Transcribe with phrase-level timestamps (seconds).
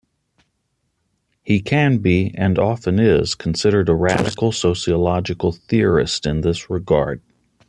[1.43, 7.21] He can be, and often is, considered a radical sociological theorist in this regard.